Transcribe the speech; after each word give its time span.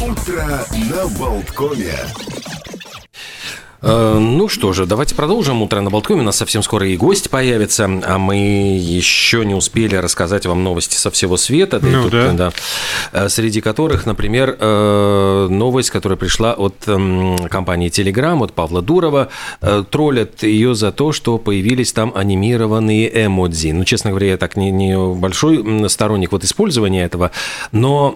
Утро 0.00 0.42
на 0.72 1.06
Болткоме. 1.18 1.92
Э, 3.82 4.18
Ну 4.20 4.48
что 4.48 4.72
же, 4.72 4.84
давайте 4.86 5.14
продолжим. 5.14 5.62
Утро 5.62 5.80
на 5.80 5.90
Болткоме. 5.90 6.20
У 6.20 6.24
нас 6.24 6.36
совсем 6.36 6.62
скоро 6.62 6.86
и 6.86 6.96
гость 6.96 7.30
появится, 7.30 7.84
а 8.04 8.18
мы 8.18 8.36
еще 8.78 9.44
не 9.44 9.54
успели 9.54 9.94
рассказать 9.96 10.44
вам 10.46 10.62
новости 10.62 10.96
со 10.96 11.10
всего 11.10 11.36
света. 11.36 11.80
Ну 11.82 11.88
и 12.34 12.36
да. 12.36 12.52
Э, 13.12 13.28
Среди 13.28 13.60
которых, 13.60 14.06
например, 14.06 14.56
э, 14.58 15.46
новость, 15.50 15.90
которая 15.90 16.16
пришла 16.18 16.52
от 16.52 16.74
эм, 16.86 17.38
компании 17.48 17.90
Telegram, 17.90 18.42
от 18.44 18.52
Павла 18.52 18.82
Дурова. 18.82 19.28
Троллят 19.90 20.42
ее 20.42 20.74
за 20.74 20.92
то, 20.92 21.12
что 21.12 21.38
появились 21.38 21.92
там 21.92 22.12
анимированные 22.14 23.26
эмодзи. 23.26 23.72
Ну, 23.72 23.84
честно 23.84 24.10
говоря, 24.10 24.28
я 24.28 24.36
так 24.36 24.56
не, 24.56 24.70
не 24.70 24.96
большой 25.14 25.88
сторонник 25.88 26.32
вот 26.32 26.44
использования 26.44 27.04
этого, 27.04 27.30
но 27.72 28.14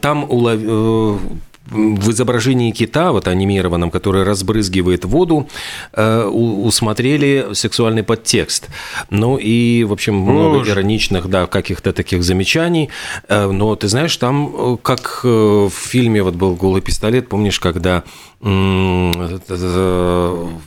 там 0.00 0.24
улов- 0.24 1.20
в 1.66 2.10
изображении 2.10 2.70
кита, 2.70 3.12
вот 3.12 3.28
анимированном, 3.28 3.90
который 3.90 4.22
разбрызгивает 4.22 5.04
воду, 5.04 5.48
э, 5.92 6.24
усмотрели 6.26 7.48
сексуальный 7.52 8.02
подтекст. 8.02 8.68
Ну 9.10 9.36
и, 9.36 9.84
в 9.84 9.92
общем, 9.92 10.14
много 10.14 10.58
Боже. 10.58 10.72
ироничных, 10.72 11.28
да, 11.28 11.46
каких-то 11.46 11.92
таких 11.92 12.22
замечаний. 12.22 12.90
Э, 13.28 13.50
Но 13.50 13.74
ты 13.76 13.88
знаешь, 13.88 14.16
там, 14.16 14.54
э, 14.54 14.76
как 14.82 15.24
в 15.24 15.70
фильме 15.70 16.22
вот 16.22 16.34
был 16.34 16.54
«Голый 16.54 16.82
пистолет», 16.82 17.28
помнишь, 17.28 17.60
когда 17.60 18.04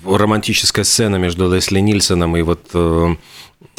романтическая 0.05 0.84
сцена 0.84 1.17
между 1.17 1.53
Лесли 1.53 1.80
Нильсоном 1.80 2.36
и 2.36 2.41
вот 2.41 2.72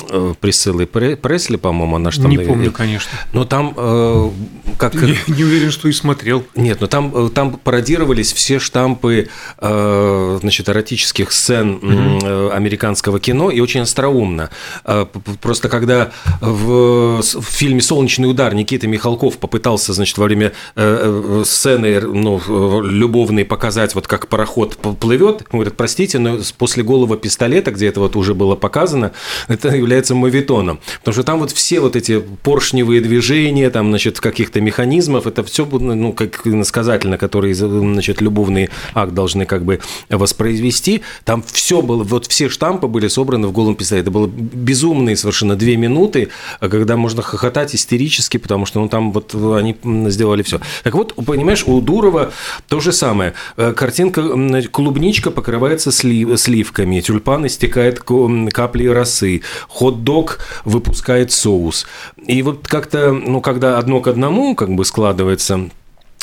э, 0.08 0.34
Пре- 0.40 1.16
Пресли, 1.16 1.56
по-моему, 1.56 1.96
она 1.96 2.10
же 2.10 2.20
там... 2.20 2.30
Не 2.30 2.38
помню, 2.38 2.72
конечно. 2.72 3.10
Но 3.32 3.44
там 3.44 3.74
э, 3.76 4.30
как... 4.78 4.94
Не, 4.94 5.18
не 5.28 5.44
уверен, 5.44 5.70
что 5.70 5.88
и 5.88 5.92
смотрел. 5.92 6.44
Нет, 6.54 6.80
но 6.80 6.86
там, 6.86 7.12
э, 7.14 7.30
там 7.30 7.52
пародировались 7.52 8.32
все 8.32 8.58
штампы 8.58 9.28
э, 9.58 10.38
значит, 10.40 10.68
эротических 10.68 11.32
сцен 11.32 11.80
э, 11.82 12.50
американского 12.50 13.20
кино, 13.20 13.50
и 13.50 13.60
очень 13.60 13.80
остроумно. 13.80 14.50
Э, 14.84 15.06
Просто 15.40 15.68
когда 15.68 16.10
в, 16.40 17.20
в 17.22 17.42
фильме 17.42 17.80
«Солнечный 17.80 18.30
удар» 18.30 18.54
Никита 18.54 18.86
Михалков 18.86 19.38
попытался, 19.38 19.92
значит, 19.92 20.18
во 20.18 20.24
время 20.24 20.52
э, 20.76 21.40
э, 21.40 21.42
сцены 21.44 22.00
ну, 22.00 22.82
любовной 22.82 23.44
показать, 23.44 23.94
вот 23.94 24.06
как 24.06 24.28
пароход 24.28 24.76
плывет, 24.76 25.42
он 25.50 25.60
говорит, 25.60 25.76
простите, 25.76 26.18
но 26.18 26.38
после 26.58 26.82
голого 26.82 27.16
пистолета, 27.16 27.70
где 27.70 27.88
это 27.88 28.00
вот 28.00 28.16
уже 28.16 28.34
было 28.34 28.56
показано, 28.56 29.12
это 29.48 29.76
является 29.90 30.14
мовитоном. 30.14 30.78
Потому 31.00 31.12
что 31.12 31.22
там 31.24 31.38
вот 31.40 31.50
все 31.50 31.80
вот 31.80 31.96
эти 31.96 32.20
поршневые 32.42 33.00
движения, 33.00 33.70
там, 33.70 33.88
значит, 33.90 34.20
каких-то 34.20 34.60
механизмов, 34.60 35.26
это 35.26 35.42
все, 35.42 35.66
ну, 35.66 36.12
как 36.12 36.46
иносказательно, 36.46 37.18
которые, 37.18 37.54
значит, 37.54 38.20
любовный 38.20 38.70
акт 38.94 39.12
должны 39.12 39.46
как 39.46 39.64
бы 39.64 39.80
воспроизвести. 40.08 41.02
Там 41.24 41.42
все 41.42 41.82
было, 41.82 42.04
вот 42.04 42.26
все 42.26 42.48
штампы 42.48 42.86
были 42.86 43.08
собраны 43.08 43.48
в 43.48 43.52
голом 43.52 43.74
пистолете. 43.74 44.02
Это 44.02 44.10
было 44.12 44.28
безумные 44.28 45.16
совершенно 45.16 45.56
две 45.56 45.76
минуты, 45.76 46.28
когда 46.60 46.96
можно 46.96 47.22
хохотать 47.22 47.74
истерически, 47.74 48.36
потому 48.36 48.66
что 48.66 48.80
ну, 48.80 48.88
там 48.88 49.12
вот 49.12 49.34
они 49.34 49.76
сделали 50.08 50.42
все. 50.42 50.60
Так 50.84 50.94
вот, 50.94 51.14
понимаешь, 51.14 51.64
у 51.66 51.80
Дурова 51.80 52.32
то 52.68 52.78
же 52.80 52.92
самое. 52.92 53.34
Э, 53.56 53.72
Картинка, 53.72 54.22
клубничка 54.70 55.30
покрывается 55.32 55.90
слив- 55.90 56.38
сливками, 56.38 57.00
тюльпан 57.00 57.46
истекает 57.46 57.98
ко- 57.98 58.26
м, 58.26 58.48
каплей 58.48 58.88
росы, 58.92 59.42
хот-дог 59.80 60.40
выпускает 60.66 61.32
соус. 61.32 61.86
И 62.26 62.42
вот 62.42 62.68
как-то, 62.68 63.12
ну, 63.12 63.40
когда 63.40 63.78
одно 63.78 64.00
к 64.00 64.08
одному 64.08 64.54
как 64.54 64.74
бы 64.74 64.84
складывается, 64.84 65.70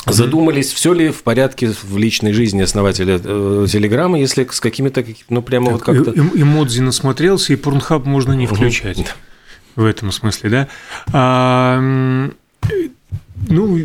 Задумались, 0.06 0.72
все 0.72 0.94
ли 0.94 1.10
в 1.10 1.22
порядке 1.22 1.70
в 1.70 1.98
личной 1.98 2.32
жизни 2.32 2.62
основателя 2.62 3.20
э, 3.22 3.66
Телеграма, 3.70 4.18
если 4.18 4.46
с 4.50 4.60
какими-то, 4.60 5.02
каки- 5.02 5.24
ну, 5.28 5.42
прямо 5.42 5.72
вот 5.72 5.82
как-то... 5.82 6.12
Эм- 6.12 6.30
Эмодзи 6.34 6.80
насмотрелся, 6.80 7.52
и 7.52 7.56
Порнхаб 7.56 8.06
можно 8.06 8.32
не 8.32 8.46
включать. 8.46 9.04
В 9.76 9.84
этом 9.84 10.10
смысле, 10.12 10.50
да. 10.50 10.68
А, 11.12 12.30
э, 12.70 12.88
ну, 13.48 13.76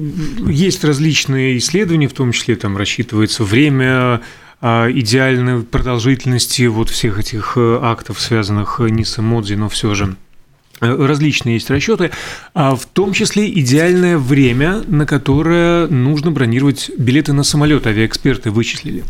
есть 0.50 0.84
различные 0.86 1.58
исследования, 1.58 2.08
в 2.08 2.14
том 2.14 2.32
числе 2.32 2.56
там 2.56 2.78
рассчитывается 2.78 3.44
время 3.44 4.22
идеальной 4.64 5.64
продолжительности 5.64 6.64
вот 6.68 6.90
всех 6.90 7.20
этих 7.20 7.54
э, 7.58 7.80
актов, 7.82 8.22
связанных 8.22 8.80
э, 8.80 8.90
не 8.90 9.04
с 9.04 9.20
эмодзи, 9.20 9.56
но 9.56 9.70
все 9.70 9.94
же 9.94 10.16
Э, 10.84 11.06
различные 11.06 11.56
есть 11.56 11.70
расчеты, 11.70 12.12
а 12.54 12.76
в 12.76 12.86
том 12.86 13.14
числе 13.14 13.50
идеальное 13.50 14.18
время, 14.18 14.84
на 14.86 15.06
которое 15.06 15.88
нужно 15.88 16.32
бронировать 16.32 16.92
билеты 16.98 17.32
на 17.32 17.44
самолет, 17.44 17.88
авиаэксперты 17.88 18.52
вычислили. 18.52 19.04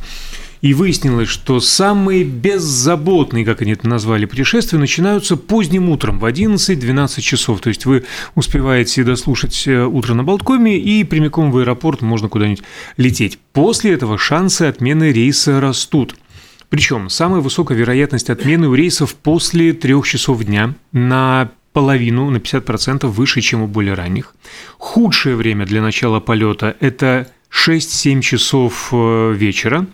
И 0.64 0.74
выяснилось, 0.74 1.28
что 1.28 1.60
самые 1.60 2.24
беззаботные, 2.24 3.44
как 3.44 3.62
они 3.62 3.74
это 3.74 3.86
назвали, 3.86 4.24
путешествия 4.24 4.80
начинаются 4.80 5.36
поздним 5.36 5.90
утром 5.90 6.20
в 6.20 6.26
11-12 6.26 7.20
часов. 7.20 7.60
То 7.60 7.68
есть 7.68 7.86
вы 7.86 8.06
успеваете 8.36 9.04
дослушать 9.04 9.68
э, 9.68 9.84
утро 9.84 10.14
на 10.14 10.24
Болткоме 10.24 10.78
и 10.78 11.04
прямиком 11.04 11.52
в 11.52 11.58
аэропорт 11.58 12.02
можно 12.02 12.30
куда-нибудь 12.30 12.64
лететь. 12.96 13.40
После 13.52 13.92
этого 13.92 14.18
шансы 14.18 14.62
отмены 14.62 15.12
рейса 15.12 15.60
растут. 15.60 16.16
Причем 16.70 17.10
самая 17.10 17.42
высокая 17.42 17.78
вероятность 17.78 18.30
отмены 18.30 18.70
у 18.70 18.74
рейсов 18.74 19.16
после 19.16 19.74
трех 19.74 20.08
часов 20.08 20.46
дня 20.46 20.76
на 20.94 21.52
половину, 21.74 22.30
на 22.30 22.38
50% 22.38 23.06
выше, 23.08 23.42
чем 23.42 23.64
у 23.64 23.68
более 23.68 23.96
ранних. 23.96 24.34
Худшее 24.78 25.36
время 25.36 25.66
для 25.66 25.82
начала 25.82 26.22
полета– 26.22 26.78
это 26.80 27.28
6-7 27.52 28.22
часов 28.22 28.92
э, 28.94 29.34
вечера. 29.34 29.88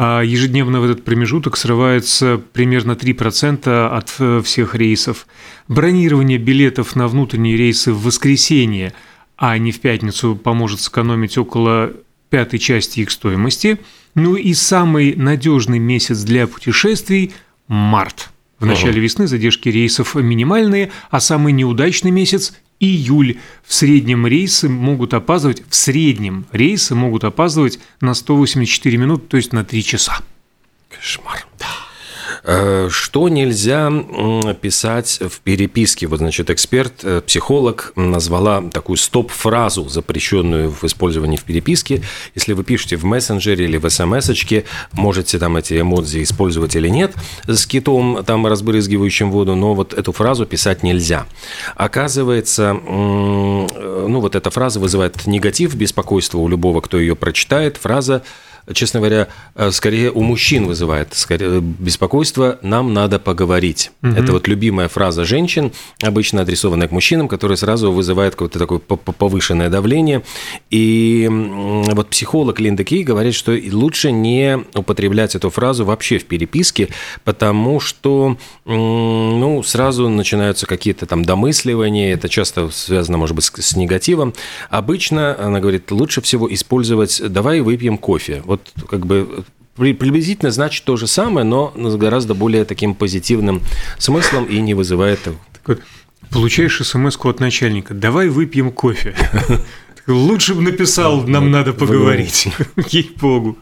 А 0.00 0.22
Ежедневно 0.22 0.80
в 0.80 0.84
этот 0.84 1.04
промежуток 1.04 1.56
срывается 1.56 2.40
примерно 2.52 2.92
3% 2.92 3.88
от 3.88 4.14
э, 4.20 4.40
всех 4.44 4.76
рейсов. 4.76 5.26
Бронирование 5.66 6.38
билетов 6.38 6.94
на 6.94 7.08
внутренние 7.08 7.56
рейсы 7.56 7.92
в 7.92 8.04
воскресенье, 8.04 8.94
а 9.36 9.58
не 9.58 9.72
в 9.72 9.80
пятницу, 9.80 10.36
поможет 10.36 10.80
сэкономить 10.80 11.36
около 11.36 11.94
пятой 12.30 12.60
части 12.60 13.00
их 13.00 13.10
стоимости. 13.10 13.80
Ну 14.14 14.36
и 14.36 14.54
самый 14.54 15.16
надежный 15.16 15.80
месяц 15.80 16.22
для 16.22 16.46
путешествий– 16.46 17.32
март. 17.66 18.30
В 18.60 18.66
начале 18.66 19.00
весны 19.00 19.26
задержки 19.26 19.68
рейсов 19.68 20.14
минимальные, 20.14 20.92
а 21.10 21.18
самый 21.18 21.52
неудачный 21.52 22.12
месяц– 22.12 22.56
июль. 22.80 23.38
В 23.64 23.74
среднем 23.74 24.26
рейсы 24.26 24.68
могут 24.68 25.14
опаздывать, 25.14 25.62
в 25.68 25.74
среднем 25.74 26.46
рейсы 26.52 26.94
могут 26.94 27.24
опаздывать 27.24 27.80
на 28.00 28.14
184 28.14 28.96
минуты, 28.96 29.26
то 29.26 29.36
есть 29.36 29.52
на 29.52 29.64
3 29.64 29.82
часа. 29.82 30.18
Кошмар. 30.88 31.47
Э, 32.50 32.88
Что 32.90 33.28
нельзя 33.28 33.92
писать 34.62 35.20
в 35.20 35.40
переписке? 35.40 36.06
Вот, 36.06 36.18
значит, 36.18 36.48
эксперт, 36.48 36.94
э, 37.02 37.20
психолог 37.20 37.92
назвала 37.94 38.62
такую 38.62 38.96
стоп-фразу, 38.96 39.86
запрещенную 39.90 40.70
в 40.70 40.82
использовании 40.84 41.36
в 41.36 41.44
переписке. 41.44 42.00
Если 42.34 42.54
вы 42.54 42.64
пишете 42.64 42.96
в 42.96 43.04
мессенджере 43.04 43.66
или 43.66 43.76
в 43.76 43.88
смс-очке, 43.90 44.64
можете 44.92 45.38
там 45.38 45.58
эти 45.58 45.78
эмодзи 45.78 46.22
использовать 46.22 46.74
или 46.74 46.88
нет, 46.88 47.14
с 47.46 47.66
китом, 47.66 48.24
там 48.24 48.46
разбрызгивающим 48.46 49.30
воду, 49.30 49.54
но 49.54 49.74
вот 49.74 49.92
эту 49.92 50.12
фразу 50.12 50.46
писать 50.46 50.82
нельзя. 50.82 51.26
Оказывается, 51.76 52.80
э, 52.82 54.06
ну 54.08 54.20
вот 54.20 54.34
эта 54.34 54.48
фраза 54.48 54.80
вызывает 54.80 55.26
негатив, 55.26 55.74
беспокойство 55.74 56.38
у 56.38 56.48
любого, 56.48 56.80
кто 56.80 56.98
ее 56.98 57.14
прочитает. 57.14 57.76
Фраза 57.76 58.22
честно 58.72 59.00
говоря, 59.00 59.28
э, 59.54 59.70
скорее 59.70 60.10
у 60.10 60.22
мужчин 60.22 60.66
вызывает 60.66 61.14
скорее, 61.14 61.60
беспокойство 61.60 62.58
«нам 62.62 62.92
надо 62.94 63.18
поговорить». 63.18 63.90
Это 64.02 64.32
вот 64.32 64.48
любимая 64.48 64.88
фраза 64.88 65.24
женщин, 65.24 65.72
обычно 66.02 66.42
адресованная 66.42 66.88
к 66.88 66.92
мужчинам, 66.92 67.28
которая 67.28 67.56
сразу 67.56 67.92
вызывает 67.92 68.34
какое-то 68.34 68.58
такое 68.58 68.78
по- 68.78 68.96
по- 68.96 69.12
повышенное 69.12 69.68
давление. 69.68 70.22
И 70.70 71.28
вот 71.30 72.08
психолог 72.10 72.60
Линда 72.60 72.84
Кей 72.84 73.04
говорит, 73.04 73.34
что 73.34 73.56
лучше 73.72 74.12
не 74.12 74.58
употреблять 74.74 75.34
эту 75.34 75.50
фразу 75.50 75.84
вообще 75.84 76.18
в 76.18 76.24
переписке, 76.24 76.88
потому 77.24 77.80
что 77.80 78.36
ну, 78.64 79.62
сразу 79.64 80.08
начинаются 80.08 80.66
какие-то 80.66 81.06
там 81.06 81.24
домысливания, 81.24 82.14
это 82.14 82.28
часто 82.28 82.70
связано, 82.70 83.18
может 83.18 83.34
быть, 83.36 83.44
с, 83.44 83.52
с 83.62 83.76
негативом. 83.76 84.34
Обычно, 84.70 85.36
она 85.38 85.60
говорит, 85.60 85.90
лучше 85.90 86.20
всего 86.20 86.52
использовать 86.52 87.20
«давай 87.28 87.60
выпьем 87.60 87.98
кофе». 87.98 88.42
Вот 88.44 88.57
как 88.88 89.06
бы 89.06 89.44
при- 89.76 89.94
приблизительно 89.94 90.50
значит 90.50 90.84
то 90.84 90.96
же 90.96 91.06
самое, 91.06 91.46
но 91.46 91.72
с 91.76 91.96
гораздо 91.96 92.34
более 92.34 92.64
таким 92.64 92.94
позитивным 92.94 93.62
смыслом 93.98 94.44
и 94.44 94.60
не 94.60 94.74
вызывает 94.74 95.20
Так 95.22 95.32
вот, 95.66 95.80
получаешь 96.30 96.80
смс 96.84 97.16
от 97.22 97.40
начальника 97.40 97.94
«давай 97.94 98.28
выпьем 98.28 98.72
кофе». 98.72 99.14
Лучше 100.08 100.54
бы 100.54 100.62
написал, 100.62 101.20
нам 101.24 101.50
надо 101.50 101.74
поговорить. 101.74 102.48
Ей-богу. 102.88 103.58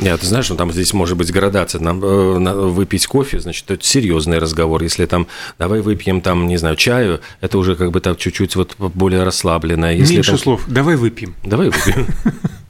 Нет, 0.00 0.20
ты 0.20 0.26
знаешь, 0.26 0.50
ну, 0.50 0.56
там 0.56 0.72
здесь 0.72 0.92
может 0.92 1.16
быть 1.16 1.30
градация. 1.32 1.80
Нам 1.80 2.02
э, 2.04 2.68
выпить 2.68 3.06
кофе, 3.06 3.38
значит, 3.38 3.70
это 3.70 3.84
серьезный 3.84 4.40
разговор. 4.40 4.82
Если 4.82 5.06
там 5.06 5.28
давай 5.56 5.82
выпьем 5.82 6.20
там, 6.20 6.48
не 6.48 6.56
знаю, 6.56 6.74
чаю, 6.74 7.20
это 7.40 7.58
уже 7.58 7.76
как 7.76 7.92
бы 7.92 8.00
так 8.00 8.18
чуть-чуть 8.18 8.56
вот 8.56 8.74
более 8.76 9.22
расслабленно. 9.22 9.94
Если 9.94 10.14
Меньше 10.14 10.32
там- 10.32 10.40
слов. 10.40 10.64
Давай 10.66 10.96
выпьем. 10.96 11.36
Давай 11.44 11.70
выпьем. 11.70 12.08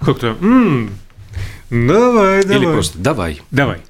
как-то 0.00 0.36
м-м, 0.40 0.90
давай, 1.70 2.42
давай. 2.42 2.56
Или 2.56 2.64
просто 2.64 2.98
давай. 2.98 3.40
Давай. 3.50 3.80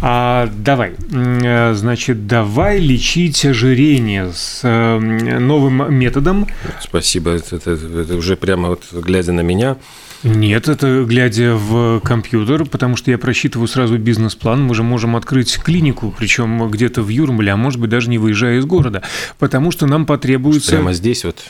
А, 0.00 0.48
давай, 0.56 0.92
э, 1.12 1.74
значит, 1.74 2.28
давай 2.28 2.78
лечить 2.78 3.44
ожирение 3.44 4.30
с 4.32 4.60
э, 4.62 4.98
новым 4.98 5.92
методом. 5.92 6.46
Спасибо, 6.80 7.32
это, 7.32 7.56
это, 7.56 7.72
это 7.72 8.14
уже 8.14 8.36
прямо 8.36 8.68
вот 8.68 8.84
глядя 8.92 9.32
на 9.32 9.40
меня. 9.40 9.76
Нет, 10.24 10.68
это 10.68 11.04
глядя 11.04 11.54
в 11.54 12.00
компьютер, 12.00 12.64
потому 12.64 12.96
что 12.96 13.10
я 13.10 13.18
просчитываю 13.18 13.68
сразу 13.68 13.98
бизнес-план. 13.98 14.64
Мы 14.64 14.74
же 14.74 14.82
можем 14.82 15.14
открыть 15.14 15.58
клинику, 15.62 16.12
причем 16.16 16.68
где-то 16.70 17.02
в 17.02 17.08
Юрмале, 17.08 17.52
а 17.52 17.56
может 17.56 17.80
быть 17.80 17.90
даже 17.90 18.10
не 18.10 18.18
выезжая 18.18 18.58
из 18.58 18.64
города, 18.64 19.02
потому 19.38 19.70
что 19.70 19.86
нам 19.86 20.06
потребуется... 20.06 20.72
Прямо 20.72 20.92
здесь 20.92 21.24
вот. 21.24 21.44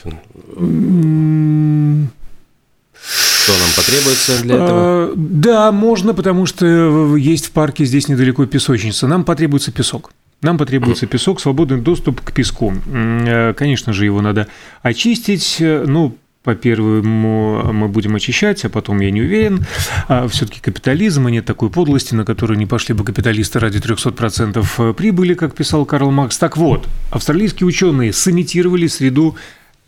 Что 3.49 3.59
нам 3.59 3.71
потребуется 3.75 4.41
для 4.43 4.55
этого? 4.55 4.69
А, 4.71 5.13
да, 5.15 5.71
можно, 5.71 6.13
потому 6.13 6.45
что 6.45 7.15
есть 7.15 7.47
в 7.47 7.51
парке 7.51 7.83
здесь 7.83 8.07
недалеко 8.07 8.45
песочница. 8.45 9.07
Нам 9.07 9.23
потребуется 9.23 9.71
песок. 9.71 10.11
Нам 10.41 10.57
потребуется 10.57 11.07
песок, 11.07 11.41
свободный 11.41 11.81
доступ 11.81 12.21
к 12.21 12.31
песку. 12.31 12.73
Э, 12.85 13.53
конечно 13.57 13.91
же, 13.91 14.05
его 14.05 14.21
надо 14.21 14.47
очистить. 14.83 15.57
Ну, 15.59 16.15
по-первому, 16.43 17.73
мы 17.73 17.87
будем 17.87 18.15
очищать, 18.15 18.63
а 18.65 18.69
потом 18.69 18.99
я 18.99 19.11
не 19.11 19.21
уверен. 19.21 19.65
А 20.07 20.27
Все-таки 20.27 20.61
капитализм, 20.61 21.27
и 21.27 21.31
нет 21.31 21.45
такой 21.45 21.69
подлости, 21.69 22.13
на 22.13 22.25
которую 22.25 22.57
не 22.57 22.67
пошли 22.67 22.93
бы 22.93 23.03
капиталисты 23.03 23.59
ради 23.59 23.79
300% 23.79 24.93
прибыли, 24.93 25.33
как 25.33 25.55
писал 25.55 25.85
Карл 25.85 26.11
Маркс. 26.11 26.37
Так 26.37 26.55
вот, 26.55 26.87
австралийские 27.09 27.67
ученые 27.67 28.13
сымитировали 28.13 28.85
среду 28.87 29.35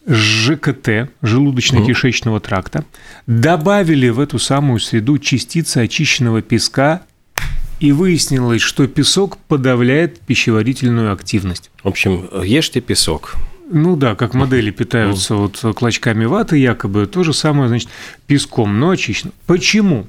ЖКТ, 0.07 1.09
желудочно-кишечного 1.21 2.39
тракта, 2.39 2.85
добавили 3.27 4.09
в 4.09 4.19
эту 4.19 4.39
самую 4.39 4.79
среду 4.79 5.17
частицы 5.17 5.77
очищенного 5.77 6.41
песка 6.41 7.01
и 7.79 7.91
выяснилось, 7.91 8.61
что 8.61 8.87
песок 8.87 9.37
подавляет 9.37 10.19
пищеварительную 10.19 11.13
активность. 11.13 11.71
В 11.83 11.87
общем, 11.87 12.29
ешьте 12.43 12.81
песок. 12.81 13.35
Ну 13.73 13.95
да, 13.95 14.15
как 14.15 14.33
модели 14.33 14.69
питаются 14.69 15.35
вот 15.35 15.63
клочками 15.75 16.25
ваты 16.25 16.57
якобы, 16.57 17.07
то 17.07 17.23
же 17.23 17.33
самое, 17.33 17.69
значит, 17.69 17.89
песком, 18.27 18.79
но 18.79 18.89
очищено. 18.89 19.31
Почему? 19.45 20.05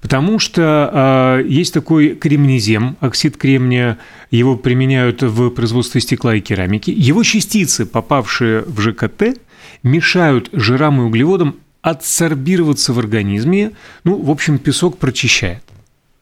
Потому 0.00 0.38
что 0.38 1.40
э, 1.42 1.48
есть 1.48 1.74
такой 1.74 2.14
кремнезем, 2.14 2.96
оксид 3.00 3.36
кремния, 3.36 3.98
его 4.30 4.56
применяют 4.56 5.22
в 5.22 5.50
производстве 5.50 6.00
стекла 6.00 6.36
и 6.36 6.40
керамики. 6.40 6.90
Его 6.90 7.24
частицы, 7.24 7.84
попавшие 7.84 8.62
в 8.62 8.80
ЖКТ, 8.80 9.38
мешают 9.82 10.50
жирам 10.52 11.00
и 11.00 11.04
углеводам 11.04 11.56
адсорбироваться 11.82 12.92
в 12.92 12.98
организме. 12.98 13.72
Ну, 14.04 14.20
в 14.22 14.30
общем, 14.30 14.58
песок 14.58 14.98
прочищает, 14.98 15.62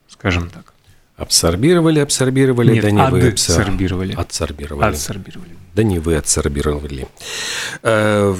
скажем 0.07 0.49
так. 0.49 0.73
Абсорбировали, 1.17 1.99
абсорбировали, 1.99 2.73
Нет, 2.75 2.83
да 2.83 2.91
не 2.91 3.09
вы 3.09 3.27
адсорбировали. 3.29 4.13
Отсорбировали. 4.13 4.85
Отсорбировали. 4.85 5.49
Да 5.73 5.81
не 5.81 5.97
вы 5.97 6.15
отсорбировали. 6.15 7.07
Э, 7.81 8.35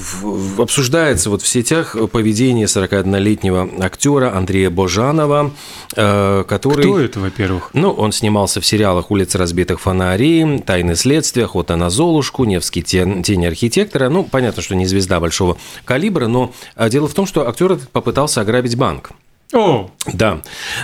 Обсуждается 0.60 1.32
вот 1.32 1.42
в 1.42 1.48
сетях 1.48 1.96
поведение 2.12 2.68
41-летнего 2.68 3.68
актера 3.80 4.36
Андрея 4.36 4.70
Божанова, 4.70 5.52
э, 5.96 6.44
который... 6.48 6.84
Кто 6.84 7.00
это, 7.00 7.20
во-первых? 7.20 7.72
Ну, 7.74 7.90
он 7.92 8.12
снимался 8.12 8.62
в 8.62 8.66
сериалах 8.66 9.10
«Улица 9.10 9.40
разбитых 9.40 9.80
фонарей», 9.80 10.60
«Тайны 10.60 10.96
следствия», 10.96 11.46
«Охота 11.46 11.78
на 11.78 11.90
Золушку», 11.90 12.44
«Невский 12.46 12.84
тень, 12.84 13.24
тень 13.24 13.48
архитектора». 13.48 14.10
Ну, 14.10 14.24
понятно, 14.24 14.62
что 14.62 14.76
не 14.76 14.86
звезда 14.86 15.20
большого 15.20 15.58
калибра, 15.84 16.28
но 16.28 16.54
э, 16.76 16.90
дело 16.90 17.08
в 17.08 17.14
том, 17.16 17.26
что 17.26 17.48
актер 17.50 17.80
попытался 17.92 18.42
ограбить 18.42 18.78
банк. 18.78 19.12
О, 19.54 19.90
Да. 20.12 20.42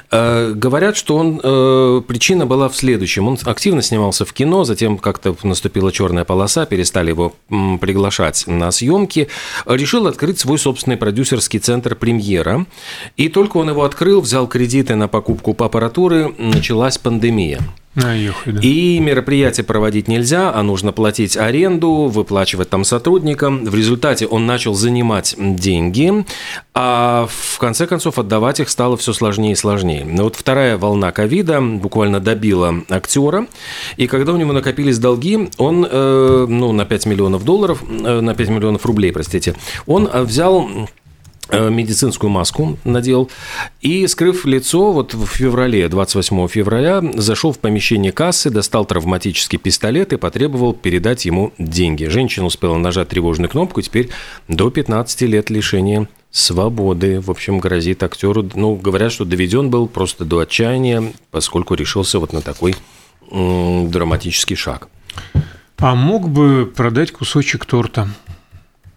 Э, 0.09 0.53
говорят, 0.55 0.95
что 0.95 1.17
он, 1.17 1.39
э, 1.43 2.01
причина 2.07 2.45
была 2.45 2.69
в 2.69 2.75
следующем. 2.75 3.27
Он 3.27 3.37
активно 3.43 3.81
снимался 3.81 4.23
в 4.23 4.31
кино, 4.31 4.63
затем 4.63 4.97
как-то 4.97 5.35
наступила 5.43 5.91
черная 5.91 6.23
полоса, 6.23 6.65
перестали 6.65 7.09
его 7.09 7.33
м, 7.49 7.77
приглашать 7.77 8.45
на 8.47 8.71
съемки. 8.71 9.27
Решил 9.65 10.07
открыть 10.07 10.39
свой 10.39 10.57
собственный 10.57 10.95
продюсерский 10.95 11.59
центр 11.59 11.95
«Премьера». 11.95 12.65
И 13.17 13.27
только 13.27 13.57
он 13.57 13.69
его 13.69 13.83
открыл, 13.83 14.21
взял 14.21 14.47
кредиты 14.47 14.95
на 14.95 15.09
покупку 15.09 15.51
аппаратуры, 15.59 16.33
началась 16.37 16.97
пандемия. 16.97 17.59
Да. 18.45 18.59
И 18.61 18.99
мероприятия 18.99 19.61
проводить 19.61 20.07
нельзя, 20.07 20.51
а 20.51 20.63
нужно 20.63 20.91
платить 20.91 21.37
аренду, 21.37 22.07
выплачивать 22.07 22.69
там 22.69 22.83
сотрудникам. 22.83 23.65
В 23.65 23.75
результате 23.75 24.25
он 24.25 24.47
начал 24.47 24.73
занимать 24.73 25.35
деньги, 25.37 26.25
а 26.73 27.27
в 27.29 27.59
конце 27.59 27.85
концов 27.85 28.17
отдавать 28.17 28.59
их 28.59 28.69
стало 28.69 28.97
все 28.97 29.13
сложнее 29.13 29.51
и 29.51 29.55
сложнее. 29.55 30.05
Но 30.05 30.23
вот 30.23 30.35
вторая 30.35 30.77
волна 30.77 31.11
ковида 31.11 31.61
буквально 31.61 32.19
добила 32.19 32.73
актера, 32.89 33.45
и 33.97 34.07
когда 34.07 34.33
у 34.33 34.37
него 34.37 34.53
накопились 34.53 34.97
долги, 34.97 35.51
он 35.57 35.87
э, 35.89 36.45
ну, 36.49 36.71
на 36.71 36.85
5 36.85 37.05
миллионов 37.05 37.45
долларов, 37.45 37.83
э, 37.87 38.21
на 38.21 38.33
5 38.33 38.49
миллионов 38.49 38.85
рублей, 38.87 39.11
простите, 39.11 39.55
он 39.85 40.09
э, 40.11 40.23
взял 40.23 40.67
медицинскую 41.53 42.29
маску 42.29 42.77
надел 42.83 43.29
и, 43.81 44.05
скрыв 44.07 44.45
лицо, 44.45 44.91
вот 44.91 45.13
в 45.13 45.25
феврале, 45.25 45.87
28 45.87 46.47
февраля, 46.47 47.01
зашел 47.15 47.51
в 47.51 47.59
помещение 47.59 48.11
кассы, 48.11 48.49
достал 48.49 48.85
травматический 48.85 49.57
пистолет 49.57 50.13
и 50.13 50.17
потребовал 50.17 50.73
передать 50.73 51.25
ему 51.25 51.53
деньги. 51.57 52.05
Женщина 52.05 52.45
успела 52.45 52.77
нажать 52.77 53.09
тревожную 53.09 53.49
кнопку, 53.49 53.81
теперь 53.81 54.09
до 54.47 54.69
15 54.69 55.21
лет 55.21 55.49
лишения 55.49 56.07
свободы. 56.31 57.21
В 57.21 57.29
общем, 57.29 57.59
грозит 57.59 58.03
актеру, 58.03 58.49
ну, 58.55 58.75
говорят, 58.75 59.11
что 59.11 59.25
доведен 59.25 59.69
был 59.69 59.87
просто 59.87 60.25
до 60.25 60.39
отчаяния, 60.39 61.13
поскольку 61.31 61.75
решился 61.75 62.19
вот 62.19 62.33
на 62.33 62.41
такой 62.41 62.75
драматический 63.29 64.55
шаг. 64.55 64.89
А 65.77 65.95
мог 65.95 66.29
бы 66.29 66.71
продать 66.73 67.11
кусочек 67.11 67.65
торта? 67.65 68.09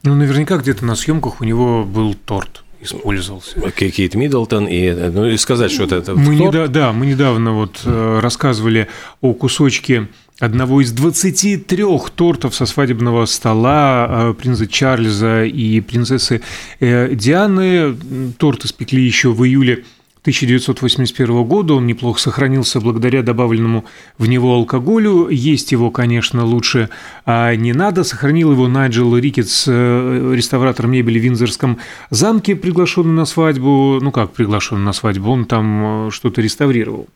Ну, 0.07 0.15
наверняка 0.15 0.57
где-то 0.57 0.85
на 0.85 0.95
съемках 0.97 1.41
у 1.41 1.45
него 1.45 1.85
был 1.85 2.15
торт 2.15 2.63
использовался. 2.81 3.59
Кей- 3.77 3.91
Кейт 3.91 4.15
Миддлтон, 4.15 4.67
и, 4.67 4.93
ну, 4.93 5.27
и 5.27 5.37
сказать, 5.37 5.73
что 5.73 5.85
это, 5.85 5.97
это 5.97 6.15
Мы 6.15 6.37
торт, 6.39 6.55
неда- 6.55 6.69
да, 6.69 6.93
мы 6.93 7.07
недавно 7.07 7.53
вот 7.53 7.81
э, 7.85 8.21
рассказывали 8.23 8.87
о 9.21 9.33
кусочке 9.35 10.09
одного 10.39 10.81
из 10.83 10.93
23 10.93 11.85
тортов 12.15 12.55
со 12.55 12.67
свадебного 12.67 13.25
стола 13.27 14.07
э, 14.31 14.35
принца 14.41 14.67
Чарльза 14.69 15.45
и 15.45 15.81
принцессы 15.81 16.43
э, 16.79 17.15
Дианы. 17.15 17.97
Торт 18.39 18.65
испекли 18.67 19.03
еще 19.03 19.31
в 19.33 19.45
июле 19.45 19.85
1981 20.27 21.45
года. 21.45 21.75
Он 21.75 21.87
неплохо 21.87 22.21
сохранился 22.21 22.81
благодаря 22.81 23.23
добавленному 23.23 23.85
в 24.19 24.27
него 24.27 24.55
алкоголю. 24.55 25.29
Есть 25.29 25.71
его, 25.71 25.93
конечно, 25.93 26.45
лучше 26.45 26.91
а, 27.25 27.55
не 27.55 27.73
надо. 27.73 28.03
Сохранил 28.03 28.51
его 28.51 28.67
Найджел 28.67 29.17
Рикетс, 29.17 29.67
э, 29.69 30.33
реставратор 30.35 30.89
мебели 30.89 31.21
в 31.21 31.23
Виндзорском 31.23 31.79
замке, 32.11 32.57
приглашенный 32.57 33.15
на 33.15 33.25
свадьбу. 33.25 34.01
Ну 34.03 34.11
как 34.11 34.33
приглашенный 34.33 34.83
на 34.83 34.93
свадьбу? 34.93 35.31
Он 35.31 35.45
там 35.45 36.09
э, 36.09 36.11
что-то 36.11 36.41
реставрировал. 36.41 37.07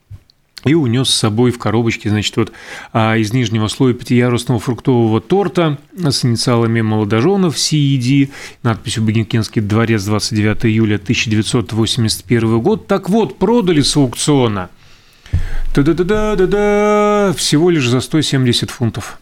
И 0.65 0.75
унес 0.75 1.09
с 1.09 1.15
собой 1.15 1.53
в 1.53 1.59
коробочке, 1.59 2.11
значит, 2.11 2.37
вот 2.37 2.53
а, 2.93 3.17
из 3.17 3.33
нижнего 3.33 3.69
слоя 3.69 3.95
пятиярусного 3.95 4.61
фруктового 4.61 5.21
торта 5.21 5.79
с 5.97 6.25
инициалами 6.25 6.83
молодоженов 6.83 7.57
CED, 7.57 8.31
надписью 8.63 9.05
«Богенкинский 9.05 9.63
дворец, 9.63 10.05
29 10.05 10.67
июля 10.67 10.97
1981 10.97 12.61
год». 12.61 12.87
Так 12.87 13.09
вот, 13.09 13.39
продали 13.39 13.81
с 13.81 13.97
аукциона. 13.97 14.69
Та-да-да-да-да-да, 15.75 17.33
всего 17.37 17.71
лишь 17.71 17.89
за 17.89 18.01
170 18.01 18.71
фунтов. 18.71 19.19